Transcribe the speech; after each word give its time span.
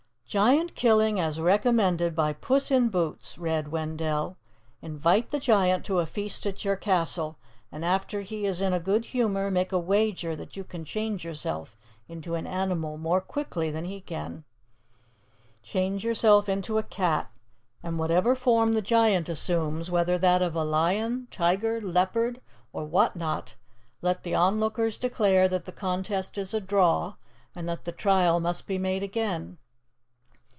"'Giant 0.33 0.75
killing 0.75 1.19
as 1.19 1.41
recommended 1.41 2.15
by 2.15 2.31
Puss 2.31 2.71
in 2.71 2.87
Boots,'" 2.87 3.37
read 3.37 3.67
Wendell. 3.67 4.37
"'Invite 4.81 5.29
the 5.29 5.39
giant 5.41 5.83
to 5.83 5.99
a 5.99 6.05
feast 6.05 6.45
at 6.45 6.63
your 6.63 6.77
castle, 6.77 7.37
and 7.69 7.83
after 7.83 8.21
he 8.21 8.45
is 8.45 8.61
in 8.61 8.71
a 8.71 8.79
good 8.79 9.07
humor, 9.07 9.51
make 9.51 9.73
a 9.73 9.77
wager 9.77 10.33
that 10.37 10.55
you 10.55 10.63
can 10.63 10.85
change 10.85 11.25
yourself 11.25 11.75
into 12.07 12.35
an 12.35 12.47
animal 12.47 12.97
more 12.97 13.19
quickly 13.19 13.69
than 13.69 13.83
he 13.83 13.99
can. 13.99 14.45
Change 15.63 16.05
yourself 16.05 16.47
into 16.47 16.77
a 16.77 16.83
cat; 16.83 17.29
and 17.83 17.99
whatever 17.99 18.33
form 18.33 18.73
the 18.73 18.81
giant 18.81 19.27
assumes, 19.27 19.91
whether 19.91 20.17
that 20.17 20.41
of 20.41 20.55
lion, 20.55 21.27
tiger, 21.29 21.81
leopard, 21.81 22.39
or 22.71 22.85
what 22.85 23.17
not, 23.17 23.55
let 24.01 24.23
the 24.23 24.33
onlookers 24.33 24.97
declare 24.97 25.49
that 25.49 25.65
the 25.65 25.73
contest 25.73 26.37
is 26.37 26.53
a 26.53 26.61
draw 26.61 27.15
and 27.53 27.67
that 27.67 27.83
the 27.83 27.91
trial 27.91 28.39
must 28.39 28.65
be 28.65 28.77
made 28.77 29.03
again. 29.03 29.57